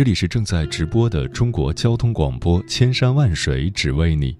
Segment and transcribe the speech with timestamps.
[0.00, 4.34] 这里是正在直播的中国交通广播，千山万水只为你，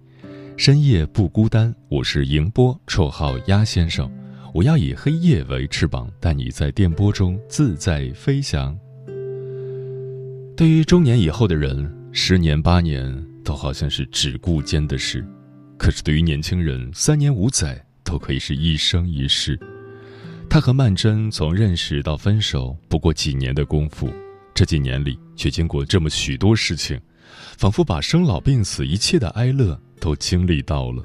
[0.57, 1.71] 深夜不孤单。
[1.91, 4.11] 我是迎波，绰号鸭先生。
[4.55, 8.75] 我要以黑夜为翅膀，带你在电波中自在飞翔。
[10.57, 15.21] 对于中年以后的人，十年八年都好像是只顾间的事；
[15.77, 19.61] 可是对于年轻人，三年五载都可以是一生一世。
[20.49, 24.09] 他和曼桢从认识到分手不过几年的功夫。
[24.55, 27.01] 这几年里，却经过这么许多事情，
[27.57, 31.03] 仿佛把生老病死一切的哀乐都经历到了。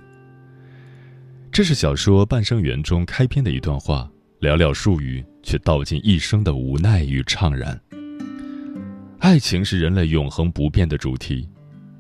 [1.52, 4.10] 这是小说《半生缘》中开篇的一段话，
[4.42, 7.80] 寥寥数语，却道尽一生的无奈与怅然。
[9.20, 11.50] 爱情是人类永恒不变的主题，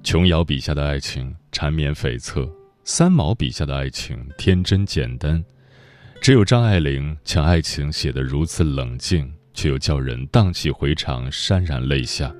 [0.03, 2.49] 琼瑶笔下的爱情缠绵悱恻，
[2.83, 5.41] 三毛笔下的爱情天真简单，
[6.21, 9.31] 只有张爱玲将爱情写得如此冷静。
[9.55, 12.31] 却又叫人荡气回肠、潸然泪下。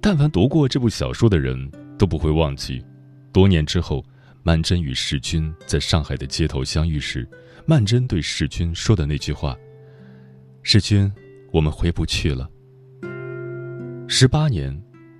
[0.00, 2.84] 但凡读过这部小说的人，都不会忘记，
[3.32, 4.04] 多年之后，
[4.42, 7.26] 曼桢与世钧在上海的街头相遇时，
[7.66, 9.56] 曼桢对世钧说的那句话
[10.62, 11.10] ：“世钧，
[11.52, 12.48] 我们回不去了。”
[14.06, 14.76] 十八年，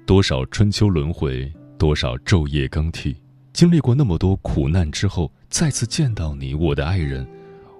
[0.06, 3.16] 多少春秋轮回，多少昼夜更替，
[3.52, 7.26] 经历过那么多苦难之后，再次见到你，我的爱人，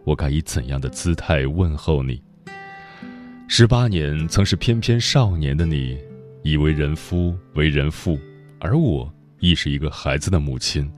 [0.04, 2.20] 我该以怎样的姿态问候你？
[3.50, 5.98] 十八年曾是翩翩少年的你，
[6.42, 8.20] 已为人夫为人父，
[8.60, 10.88] 而我亦是一个孩子的母亲。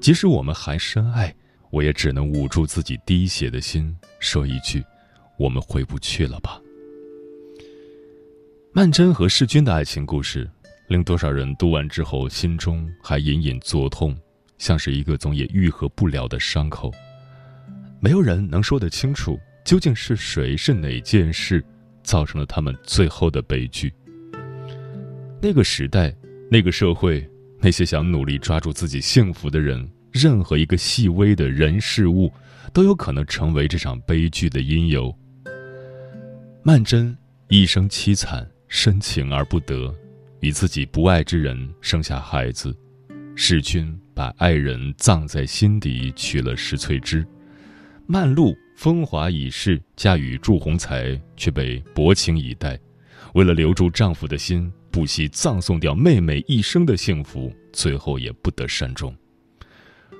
[0.00, 1.32] 即使我们还深爱，
[1.70, 4.82] 我也只能捂住自己滴血的心，说一句
[5.38, 6.58] ：“我们回不去了吧。”
[8.72, 10.50] 曼桢和世钧的爱情故事，
[10.88, 14.16] 令多少人读完之后心中还隐隐作痛，
[14.56, 16.90] 像是一个总也愈合不了的伤口。
[18.00, 21.62] 没有人能说得清楚，究竟是谁是哪件事。
[22.02, 23.92] 造成了他们最后的悲剧。
[25.40, 26.14] 那个时代，
[26.50, 27.26] 那个社会，
[27.58, 32.30] 那些想努力抓住自己幸福的人，任何一个细微的人事物，
[32.72, 35.14] 都有可能成为这场悲剧的因由。
[36.62, 37.16] 曼桢
[37.48, 39.94] 一生凄惨，深情而不得，
[40.40, 42.76] 与自己不爱之人生下孩子。
[43.34, 47.26] 世钧把爱人葬在心底，娶了石翠芝。
[48.06, 48.54] 曼璐。
[48.80, 52.80] 风华已逝，嫁与祝鸿才，却被薄情以待。
[53.34, 59.14] 为了留住丈夫的心，不惜葬送掉妹妹一生的幸福，最后也不得善终。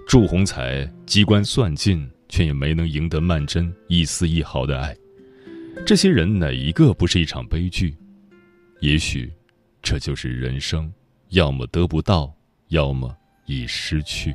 [0.06, 4.94] 祝鸿才机关算尽，却也没能赢得曼桢一丝一毫的爱。
[5.86, 7.96] 这些人哪一个不是一场悲剧？
[8.80, 9.32] 也许，
[9.80, 10.92] 这就是人生，
[11.30, 12.30] 要么得不到，
[12.68, 13.16] 要么
[13.46, 14.34] 已失去。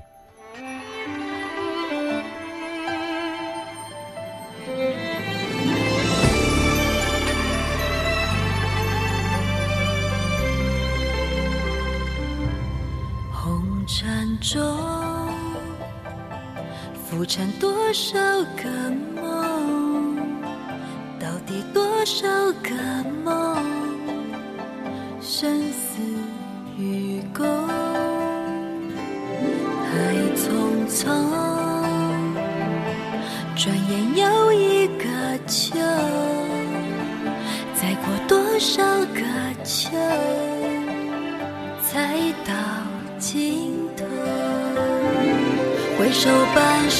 [17.35, 18.17] 缠多少
[18.55, 18.69] 个
[19.13, 19.14] 梦？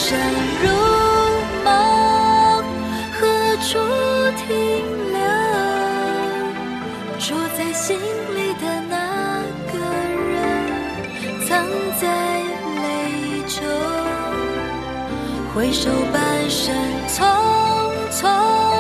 [0.06, 0.20] 半生
[0.62, 0.70] 如
[1.64, 1.68] 梦，
[3.12, 3.26] 何
[3.58, 3.68] 处
[4.38, 4.46] 停
[5.12, 5.18] 留？
[7.18, 8.94] 住在心里的那
[9.74, 9.74] 个
[10.30, 10.38] 人，
[11.48, 11.66] 藏
[12.00, 12.04] 在
[12.84, 12.84] 泪
[13.48, 13.58] 中。
[15.56, 16.76] 回首半生
[17.08, 17.18] 匆
[18.12, 18.75] 匆。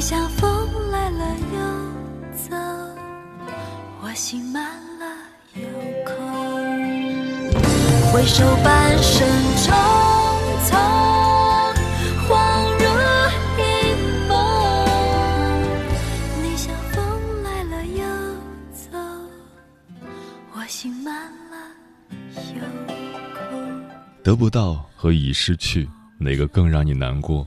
[0.00, 1.58] 你像风来了又
[2.34, 2.56] 走，
[4.00, 4.64] 我心满
[4.98, 5.04] 了
[5.52, 5.60] 又
[6.06, 6.16] 空。
[8.10, 9.70] 回首半生匆
[10.64, 10.72] 匆，
[12.26, 12.32] 恍
[12.78, 12.84] 如
[13.58, 13.62] 一
[14.26, 14.32] 梦。
[16.42, 18.02] 你像风来了又
[18.72, 18.96] 走，
[20.54, 21.58] 我心满了
[22.54, 22.60] 又
[23.34, 23.84] 空。
[24.24, 25.86] 得不到和已失去，
[26.16, 27.46] 哪个更让你难过？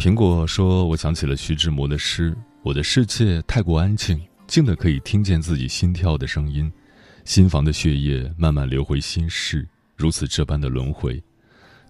[0.00, 6.72] 苹果说：“我想起了徐志摩的诗，我的世界太过安静，静的可以听见自己心跳的声音，
[7.26, 9.68] 心房的血液慢慢流回心室，
[9.98, 11.22] 如此这般的轮回。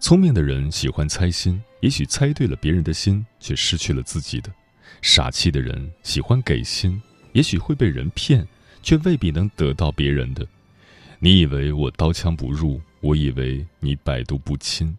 [0.00, 4.50] 聪明的人喜欢猜心，也许猜对了别人的心，却失去了自己的；
[5.00, 7.00] 傻气的人喜欢给心，
[7.32, 8.44] 也许会被人骗，
[8.82, 10.44] 却未必能得到别人的。
[11.20, 14.92] 你以为我刀枪不入，我以为你百毒不侵。”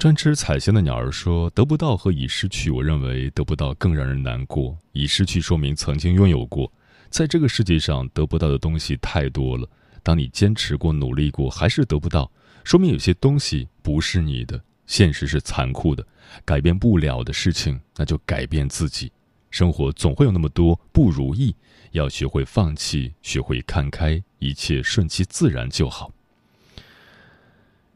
[0.00, 4.74] 专吃彩星的鸟儿说：“得不到和已失去，我认为得不到更让人难过。
[4.92, 6.72] 已失去说明曾经拥有过，
[7.10, 9.68] 在这个世界上得不到的东西太多了。
[10.02, 12.32] 当你坚持过、努力过，还是得不到，
[12.64, 14.58] 说明有些东西不是你的。
[14.86, 16.02] 现实是残酷的，
[16.46, 19.12] 改变不了的事情，那就改变自己。
[19.50, 21.54] 生活总会有那么多不如意，
[21.90, 26.10] 要学会放弃，学会看开，一切顺其自然就好。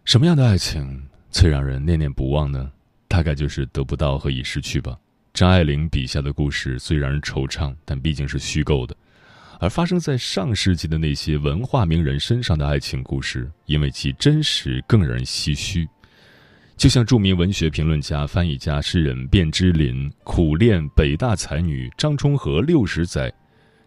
[0.04, 2.70] 什么样的爱情？”最让人念念不忘呢，
[3.08, 4.96] 大概就是得不到和已失去吧。
[5.32, 8.94] 张爱玲笔下的故事虽让人惆怅，但毕竟是虚构的；
[9.58, 15.88] 而发生在上世纪的那些文化名人身上的爱情故事，因为其真实，更让人唏嘘。
[16.76, 23.32] 就像著名文学评论家、翻译家、诗人卞之琳苦恋北大才女张充和六十载，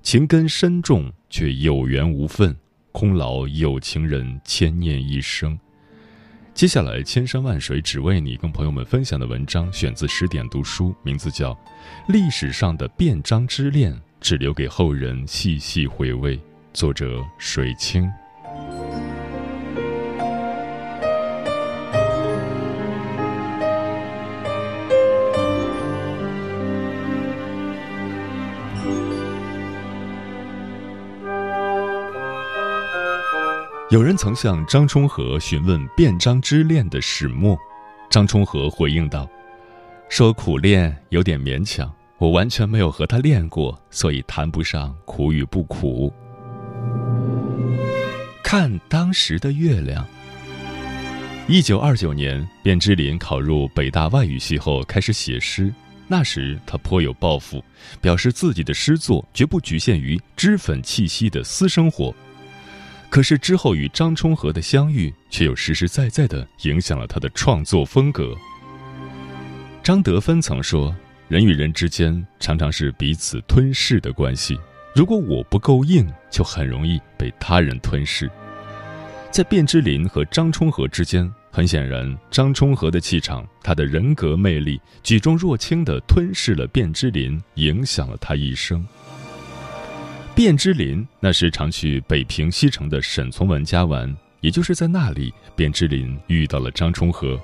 [0.02, 2.54] 情根深重却有缘无分，
[2.92, 5.58] 空劳有情人牵念一生。
[6.58, 11.54] 接下来，千山万水只为你，跟朋友们分享的文章选自十点读书，名字叫
[12.08, 16.40] 《历史上的便章之恋》，只留给后人细细回味。
[16.74, 18.10] 作者水清。
[33.98, 37.58] 有人曾向张充和询问变章之恋的始末，
[38.12, 39.28] 张充和回应道
[40.08, 46.14] ：“说苦恋有点勉强，我完全没有和他恋过，所以谈不上苦与不苦。”
[48.44, 50.06] 看当时的月亮。
[51.48, 55.74] 一九二九年，卞之琳考入北大外语系后开始写诗，
[56.08, 57.64] 那时他颇有抱负，
[58.00, 62.14] 表示自己的诗作绝不局限于脂粉气息的私生活。
[63.10, 68.36] 可是之后与张充和的相遇，却又实实在在地影响了他的创作风格。
[69.82, 70.94] 张德芬曾说
[71.30, 74.60] ：“人与人之间常常是彼此吞噬的关系，
[74.94, 78.30] 如果我不够硬，就很容易被他人吞噬。”
[79.32, 88.86] 在卞之琳和张充和之间，很显然，张充和的气场、他的人格魅力，举重若轻地吞噬了卞之琳，影响了他一生。
[90.38, 97.42] 卞之琳那时常去北平西城的沈从文家玩，也就是在那里，卞之琳遇到了张充和。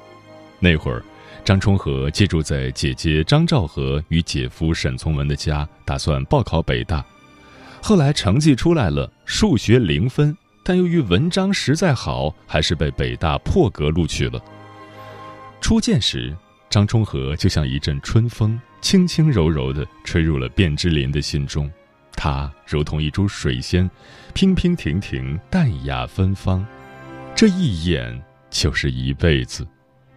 [0.59, 1.03] 那会儿，
[1.43, 7.03] 张充和借住在姐姐张兆和与姐夫沈从文的家，打算报考北大。
[7.81, 14.39] 后来成绩出来了，数学零分，但由于文章实在好，还是被北大破格录取了。
[15.59, 16.31] 初见时，
[16.69, 21.67] 张充和就像一阵春风，轻轻柔柔地吹入了卞之琳的心中。
[22.15, 23.89] 她如同一株水仙，
[24.33, 26.65] 娉娉婷婷，淡雅芬芳。
[27.35, 29.67] 这一眼就是一辈子。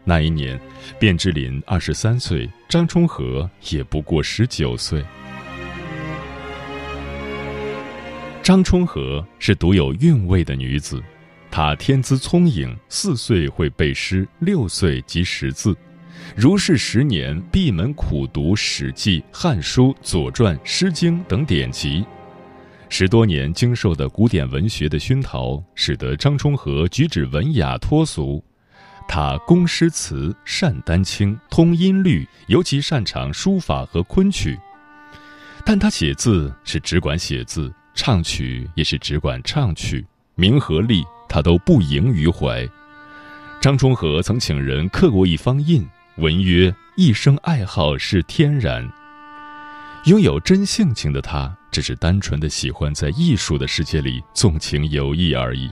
[0.05, 0.61] 那一年，
[1.01, 5.05] 卞之琳二十三岁，张充和也不过十九岁。
[8.43, 11.03] 张充和是独有韵味的女子，
[11.51, 15.77] 她天资聪颖，四岁会背诗，六岁即识字，
[16.35, 22.05] 如是十年闭门苦读《史记》《汉书》《左传》《诗经》等典籍。
[22.89, 28.43] 十多年经受的古典文学的熏陶，使得张充和举止文雅脱俗。
[29.09, 34.59] 他工诗词，善丹青，通音律，尤其擅长书法和昆曲。
[35.65, 40.05] 但他写字是只管写字，唱曲也是只管唱曲，
[40.35, 42.69] 名和利他都不萦于怀。
[43.61, 45.85] 张充和曾请人刻过一方印，
[46.19, 48.89] 文曰：“一生爱好是天然。”
[50.07, 51.57] 拥有真性情的他。
[51.77, 55.71] 只是单纯的喜欢在艺术的世界里纵情游弋而已。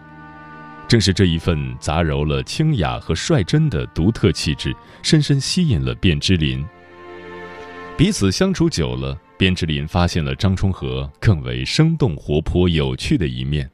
[0.86, 6.62] 正是这一份杂糅了清雅和率真的独特气质，深深吸引了卞之琳。
[7.96, 13.70] 彼此相处久了，卞之琳发现了张充和更为生动活泼、有趣的一面。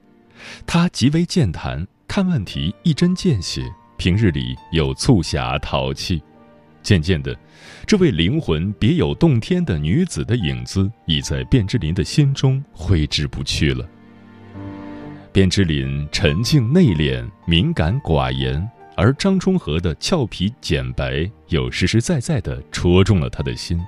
[0.64, 3.64] 他极为健谈，看问题一针见血，
[3.96, 6.22] 平日里有促狭淘气。
[6.82, 7.36] 渐渐的，
[7.86, 13.86] 这位灵魂别有洞天的女子的影子已在卞之琳的心中挥之不去了。
[15.32, 23.80] 卞之琳沉静内敛、敏感寡言，而张充和的俏皮简白又实实在在地戳中了他的心。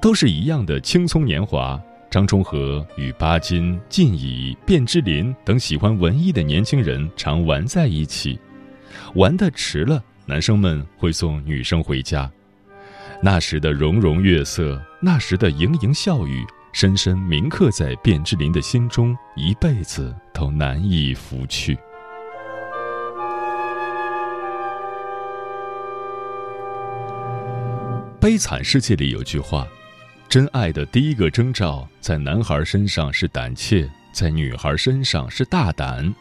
[0.00, 1.80] 都是一样的青葱年华，
[2.10, 8.38] 张充和与巴金、靳乙、卞之琳等喜欢文艺的年轻人常玩在一起，
[9.14, 10.04] 玩的迟了。
[10.26, 12.30] 男生们会送女生回家，
[13.22, 21.76] 那时的融融月色，那时的盈盈笑语，深深铭刻在卞之琳的心中，一辈子都难以拂去。
[28.18, 29.68] 悲惨世界里有句话：
[30.26, 36.14] 真爱的第一个征兆，在男孩身上是胆怯，在女孩身上是大胆。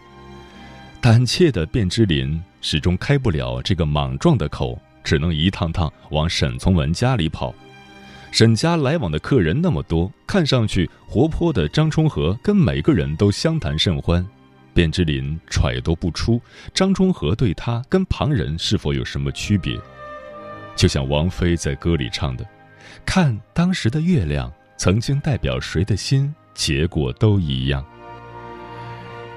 [0.99, 7.53] 胆怯的卞之琳始终开不了这个莽撞的口，只能一趟趟往沈从文家里跑。
[8.31, 14.25] 沈家来往的客人那么多，看上去活泼的张充和跟每个人都相谈甚欢。
[14.73, 16.41] 卞之琳揣度不出
[16.73, 19.77] 张充和对他跟旁人是否有什么区别，
[20.75, 22.43] 就像王菲在歌里唱的
[23.05, 27.85] ：“看当时的月亮，曾经代表谁的心，结果都一样。”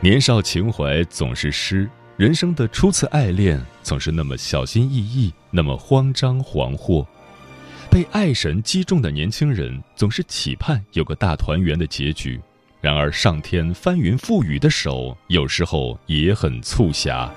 [0.00, 7.06] 年少情怀总是诗，人生的初次爱恋总是那么小心翼翼，那么慌张惶惑。
[7.90, 12.40] 被爱神击中的年轻人总是期盼有个大团圆的结局，
[12.80, 17.30] 然而上天翻云覆雨的手有时候也很促狭。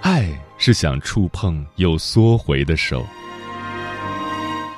[0.00, 3.04] 爱是想触碰又缩回的手。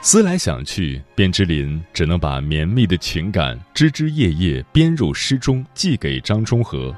[0.05, 6.95] 思来想去，卞之琳只能把绵密的情感枝枝叶叶编入诗中，寄给张充和。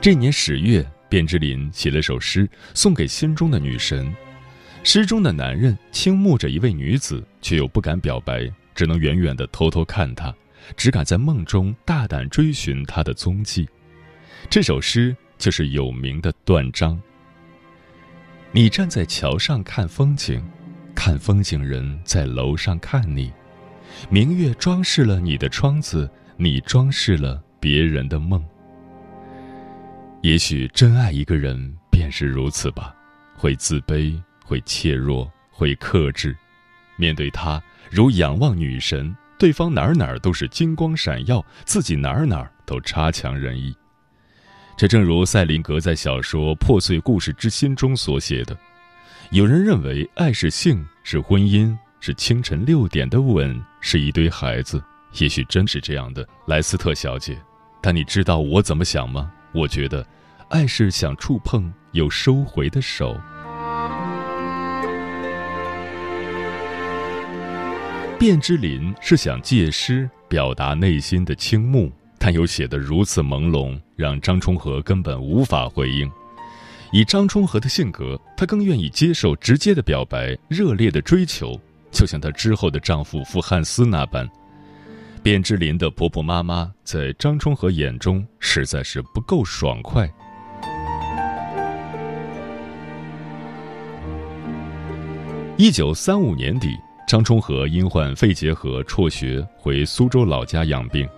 [0.00, 4.12] 这年十月，卞之琳写了首诗送给心中的女神。
[4.82, 10.34] 诗中的男人倾慕着一位女子，却又不敢表白，只能远远的偷偷看她，
[10.76, 13.68] 只敢在梦中大胆追寻她的踪迹。
[14.50, 16.96] 这首诗就是有名的《断章》。
[18.50, 20.44] 你站在桥上看风景。
[20.94, 23.32] 看风景人在楼上看你，
[24.08, 28.42] 明月装饰了你的窗子，你装饰了别人的梦。
[30.22, 32.94] 也许真爱一个人便是如此吧，
[33.36, 36.34] 会自卑，会怯弱，会克制。
[36.96, 43.74] 面对他，如仰望女神，对方哪儿哪儿都是金光闪耀，自己哪儿哪儿都差强人意。
[44.76, 48.56] 这正如塞林格在小说《破碎故事之心》中所写的。
[49.30, 54.82] 有人认为爱是性，是婚姻，是清晨六点的吻，是一堆孩子。
[55.18, 57.36] 也许真是这样的，莱斯特小姐。
[57.80, 59.32] 但你知道我怎么想吗？
[59.52, 60.06] 我觉得，
[60.50, 63.18] 爱是想触碰又收回的手。
[68.18, 76.10] 卞之琳是想借诗表达内心的倾慕，但又写得如此朦胧，让张充和根本无法回应。
[76.94, 81.60] 以张充和的性格，她更愿意接受直接的表白、热烈的追求，
[81.90, 84.30] 就像她之后的丈夫傅汉思那般。
[85.20, 90.08] 卞之琳的婆婆妈妈在张充和眼中实在是不够爽快。
[95.56, 101.08] 一九三五年底，张充和因患肺结核辍学，回苏州老家养病。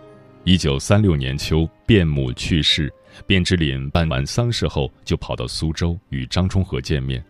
[0.45, 2.91] 一九三六年秋，卞母去世。
[3.27, 7.25] 卞之琳办完丧事后，就跑到苏州与张充和见面。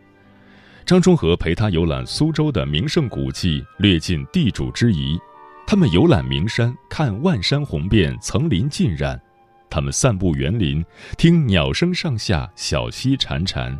[0.84, 5.18] 张充和陪他游览苏州的名胜古迹，略尽地主之谊。
[5.66, 9.18] 他们游览名山，看万山红遍，层林尽染；
[9.68, 10.84] 他们散步园林，
[11.18, 13.76] 听鸟声上下，小溪潺潺。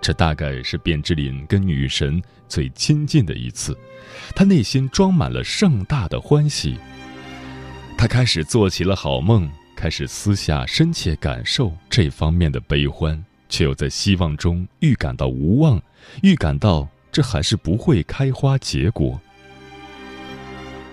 [0.00, 3.76] 这大概是卞之琳跟女神最亲近的一次，
[4.34, 6.78] 他内心装满了盛大的欢喜。
[7.98, 9.46] 他开始做起了好梦，
[9.80, 15.80] 开始私下深切感受这方面的悲欢，却又在希望中预感到无望，
[16.22, 19.18] 预感到这还是不会开花结果。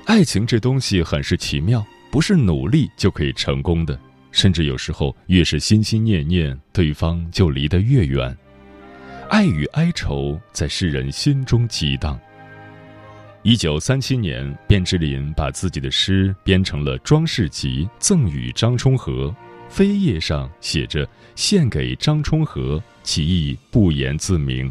[0.05, 3.99] 爱情这东西很是奇妙，不是努力就可以成功的，
[4.31, 8.33] 甚至有时候越是心心念念，对方就离得越远。
[9.29, 12.17] 爱与哀愁在世人心中激荡。
[13.47, 19.33] 一九三七年，卞之琳把自己的诗编成了装饰集，赠予张充和，
[19.71, 24.69] 扉页上写着“献给张充和”，其意不言自明。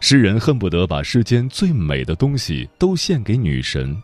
[0.00, 3.96] 诗人恨不得把世间最美的东西都献给女神。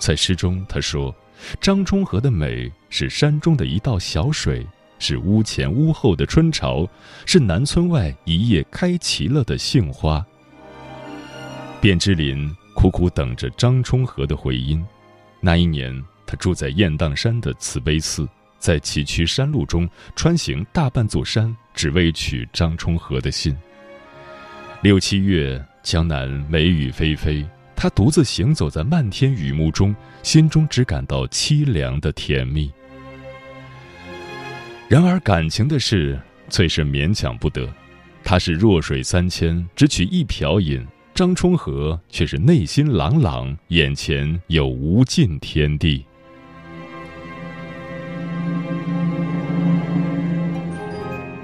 [0.00, 1.14] 在诗中，他说
[1.62, 4.66] ：“张充和的美是山中的一道小水，
[4.98, 6.84] 是屋前屋后的春潮，
[7.24, 10.26] 是南村外一夜开齐了的杏花。”
[11.80, 14.84] 卞之琳苦苦等着张充和的回音。
[15.40, 18.28] 那一年，他住在雁荡山的慈悲寺，
[18.58, 23.56] 在崎岖山路中穿行大半座山，只为取张充和的信。
[24.82, 27.46] 六七月，江南梅雨霏霏。
[27.76, 32.72] 他独自行走在漫天雨幕中，心中只感到凄凉的甜蜜。
[34.88, 37.68] 然而感情的事，最是勉强不得。
[38.22, 40.82] 他是弱水三千，只取一瓢饮；
[41.14, 46.04] 张充和却是内心朗朗，眼前有无尽天地。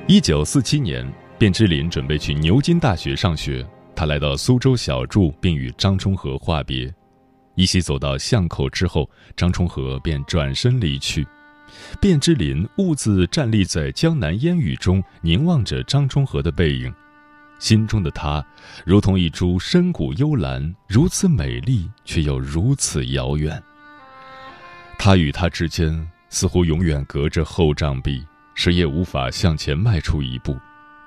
[0.09, 1.09] 一九四七年，
[1.39, 3.65] 卞之琳准备去牛津大学上学。
[3.95, 6.93] 他来到苏州小住，并与张充和话别。
[7.55, 11.25] 一起走到巷口之后，张充和便转身离去。
[12.01, 16.93] 卞之琳兀自站立在江南烟雨中，凝望着张充和的背影，
[17.61, 18.45] 心中的他
[18.85, 23.63] 如同一株深谷幽兰，如此美丽，却又如此遥远。
[24.99, 30.59] 他与她之间似乎永远隔着厚障壁，谁也无法向前迈出一步。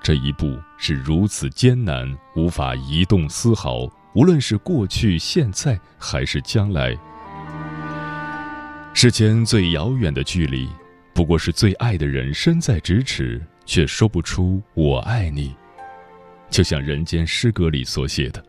[0.02, 3.88] 这一步是如此艰难，无法移动丝毫。
[4.16, 6.96] 无论是过去、现在，还是将来，
[8.94, 10.70] 世间最遥远的距离，
[11.16, 15.56] 不过是最爱的人身在咫尺，却说不出“我爱你”。
[16.54, 18.46] 就像《人间诗歌》里所写的：“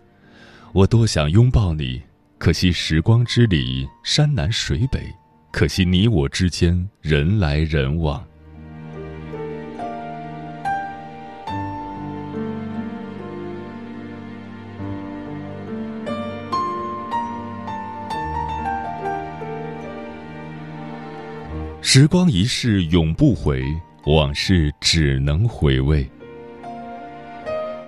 [0.74, 2.02] 我多想拥抱你，
[2.36, 5.00] 可惜时光之里，山南水北，
[5.50, 8.22] 可惜你我之间，人来人往。”
[21.80, 23.64] 时光一逝永不回，
[24.04, 26.06] 往事只能回味。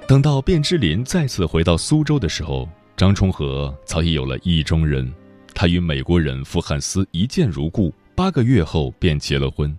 [0.08, 5.12] 等到卞之琳再次回到苏州的时候，张充和早已有了意中人，
[5.52, 9.76] 他与美国人傅汉斯一见如故，八个月后便结了婚。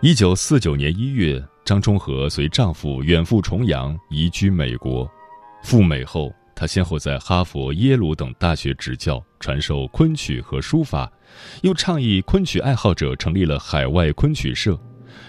[0.00, 5.08] 一九四九年一月，张充和随丈夫远赴重洋，移居美国。
[5.62, 11.08] 赴美后，他先后在哈佛、耶鲁等大学执教，传授昆曲和书法。
[11.62, 14.76] 又倡议昆曲爱好者成立了海外昆曲社，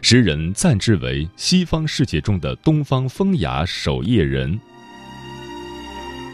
[0.02, 4.60] 时人赞之为西方世界中的东方风雅守夜人。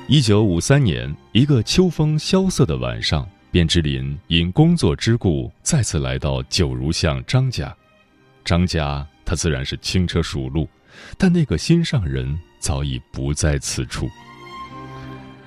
[0.08, 7.76] 一九五三年，一个秋风萧瑟的晚上，卞之琳因工作之故再次来到九如巷张家。
[8.44, 10.68] 张家他自然是轻车熟路，
[11.18, 14.10] 但那个心上人早已不在此处。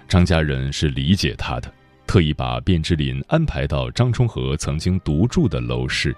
[0.08, 1.72] 张家人是理解他的。
[2.06, 6.14] 特意把卞之琳安排到张充和曾经独住的楼室。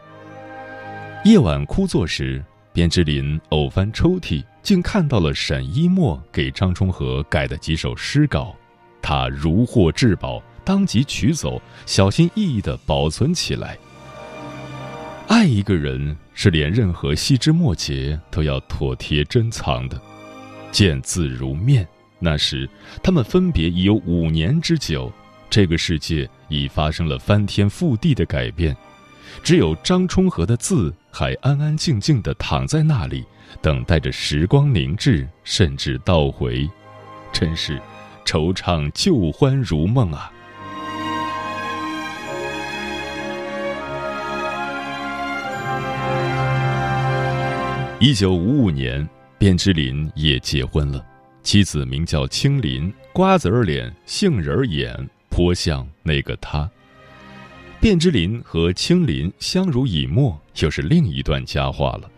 [1.24, 8.54] 夜晚枯坐时，卞之琳偶翻抽屉，竟看到了沈一墨给张充和改的几首诗稿，
[9.00, 13.78] 他如获至宝，当即取走，小心翼翼地保存起来。
[15.26, 19.98] 爱一个人，是连任何细枝末节都要妥帖珍藏的。
[20.70, 22.68] 见字如面，那时
[23.02, 25.10] 他们分别已有五年之久。
[25.48, 28.76] 这个世界已发生了翻天覆地的改变，
[29.44, 33.22] 只有张充和的字还安安静静地躺在那里，
[33.60, 36.66] 等待着时光凝滞，甚至倒回，
[37.30, 37.78] 真是
[38.24, 40.32] 惆怅旧欢如梦啊！
[48.00, 49.06] 一九五五年，
[49.38, 51.04] 卞之琳也结婚了。
[51.42, 56.66] 妻子名叫青林，瓜子儿脸，杏仁儿眼，颇像那个他。
[57.84, 62.10] 卞之琳和青林相濡以沫，又是另一段佳话了。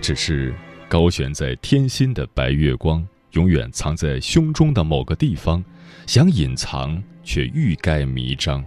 [0.00, 0.54] 只是
[0.88, 5.62] 高悬在天心的白月光，永远藏在胸中的某个地方，
[6.06, 8.64] 想隐藏却欲盖弥彰。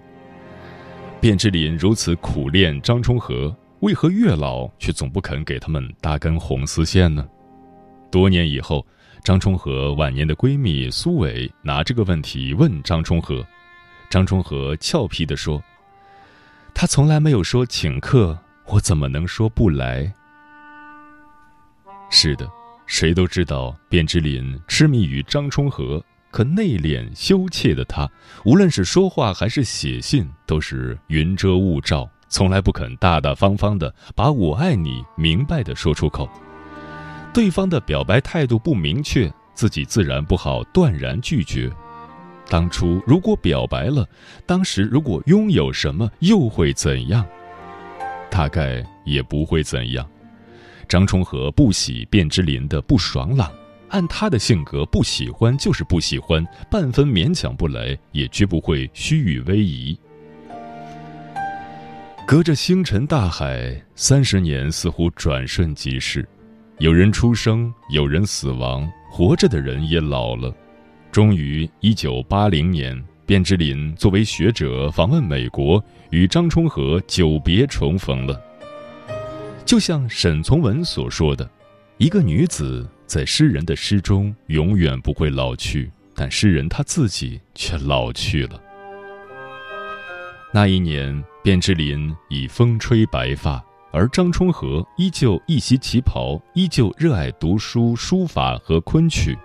[1.20, 7.28] 卞之琳如此苦恋张充和，为何月老却总不肯给他们搭根红丝线呢？
[8.12, 8.86] 多年以后，
[9.24, 13.44] 张充和晚年的闺蜜苏伟拿这个问题问张充和，
[14.08, 15.60] 张充和俏皮地说
[16.74, 20.14] ：“他从来没有说请客，我怎么能说不来？”
[22.10, 22.50] 是的，
[22.86, 28.10] 谁都知道卞之琳痴迷于张充和，可内敛羞怯的他，
[28.44, 36.30] 无论是说话还是写信，都是云遮雾罩，从来不肯大大方方的把我爱你明白的说出口。
[37.34, 41.72] 对方的表白态度不明确，自己自然不好断然拒绝。
[42.52, 44.06] 当初如果表白了，
[44.46, 47.26] 当时如果拥有什么，又会怎样？
[48.30, 50.06] 大概也不会怎样。
[50.86, 53.50] 张充和不喜卞之琳的不爽朗，
[53.88, 59.98] 按他的性格，不喜欢就是不喜欢，半分勉强不来，也绝不会虚与委蛇。
[62.28, 66.28] 隔着星辰大海，三十年似乎转瞬即逝。
[66.80, 70.54] 有人出生，有人死亡，活着的人也老了。
[71.12, 78.42] 终于，一九八零年，卞之琳作为学者访问美国，与张充和久别重逢了。
[79.66, 81.50] 就像沈从文所说的
[82.00, 88.58] ：“一个女子在诗人的诗中永远不会老去，但诗人他自己却老去了。”
[90.54, 93.62] 那一年，卞之琳已风吹白发。
[93.94, 99.38] 而张充和依旧一袭旗袍，依旧热爱读书、书法和昆曲。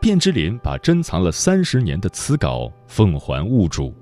[0.00, 3.94] 卞之琳把珍藏了三十年的词稿奉还物主，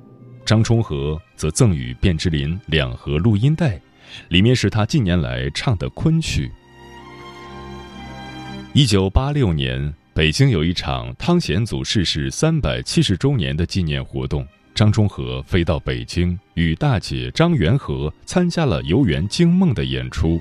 [0.47, 3.81] 张充和则赠予卞之琳两盒录音带，
[4.29, 6.53] 里面是他近年来唱的昆曲。
[8.73, 14.47] 一九八六年，北京有一场汤显祖逝世三百七十周年的纪念活动。
[14.77, 20.41] 张充和飞到北京，与大姐张元和参加了游园惊梦的演出。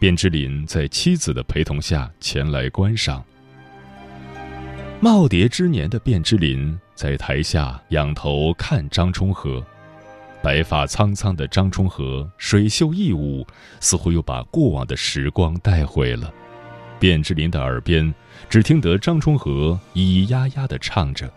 [0.00, 3.24] 卞之琳在妻子的陪同下前来观赏。
[5.00, 9.64] 耄耋之年的卞之琳在台下仰头看张充和，
[10.42, 13.46] 白发苍苍的张充和水袖一舞，
[13.78, 16.34] 似乎又把过往的时光带回了。
[16.98, 18.12] 卞之琳的耳边，
[18.50, 21.32] 只听得张充和咿咿呀呀地唱着。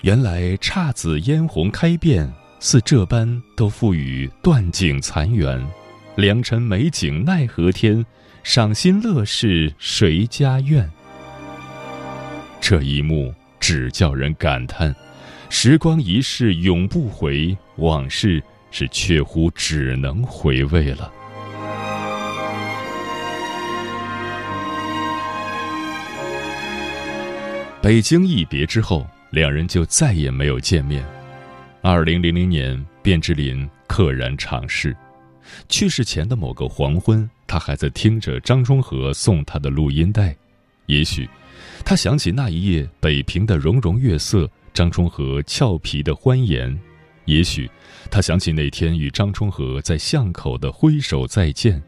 [0.00, 5.62] 原来姹紫嫣红开遍，似这般都付与断井残垣。
[6.16, 8.04] 良辰美景奈何天，
[8.42, 10.90] 赏心乐事谁家院？
[12.60, 14.94] 这一幕只叫人感叹：
[15.48, 21.12] 时光一逝永不回，往事是确乎只能回味了。
[27.82, 29.06] 北京一别之后。
[29.30, 31.04] 两人就再也没有见面。
[31.82, 34.92] 二零零零年，卞之琳溘然长逝。
[35.68, 40.34] 去世前的某个黄昏，他还在听着张充和送他的录音带。
[40.86, 41.30] 也许，
[41.84, 46.76] 他想起那一夜北平的融融月色，张充和俏皮的欢颜；
[47.24, 47.68] 也许，
[48.10, 51.80] 他想起那天与张充和在巷口的挥手再见；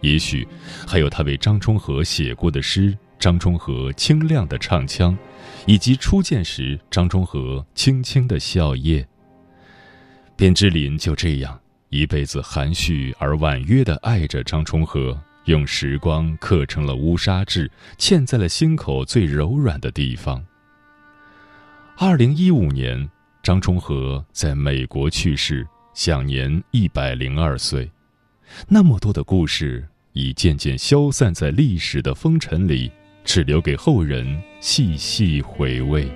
[0.00, 0.46] 也许，
[0.86, 5.16] 还有他为张充和写过的诗，张充和清亮的唱腔。
[5.66, 9.04] 以及初见时张充和轻轻的笑靥，
[10.36, 11.58] 卞之琳就这样
[11.90, 20.44] 一辈子含蓄而婉约的爱着张充和，用时光刻成了乌纱痣，嵌在了心口最柔软的地方。
[21.96, 23.08] 二零一五年，
[23.42, 27.90] 张充和在美国去世，享年一百零二岁。
[28.68, 32.92] 那么多的故事已渐渐消散在历史的风尘里。
[33.24, 36.08] 只留给后人细细回味。